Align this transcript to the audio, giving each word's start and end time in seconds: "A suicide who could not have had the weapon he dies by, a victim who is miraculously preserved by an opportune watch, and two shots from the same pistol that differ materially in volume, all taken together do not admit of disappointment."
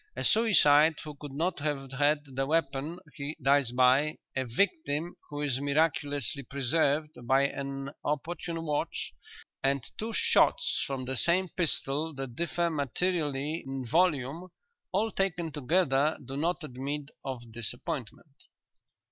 "A 0.15 0.23
suicide 0.23 0.95
who 1.03 1.13
could 1.13 1.31
not 1.31 1.59
have 1.59 1.91
had 1.91 2.21
the 2.25 2.47
weapon 2.47 2.97
he 3.13 3.37
dies 3.39 3.69
by, 3.69 4.17
a 4.35 4.45
victim 4.45 5.15
who 5.29 5.41
is 5.43 5.59
miraculously 5.61 6.41
preserved 6.41 7.11
by 7.27 7.43
an 7.43 7.91
opportune 8.03 8.63
watch, 8.65 9.13
and 9.61 9.83
two 9.99 10.11
shots 10.11 10.83
from 10.87 11.05
the 11.05 11.15
same 11.17 11.49
pistol 11.49 12.15
that 12.15 12.35
differ 12.35 12.71
materially 12.71 13.63
in 13.63 13.85
volume, 13.85 14.47
all 14.91 15.11
taken 15.11 15.51
together 15.51 16.17
do 16.25 16.35
not 16.35 16.63
admit 16.63 17.11
of 17.23 17.51
disappointment." 17.51 18.47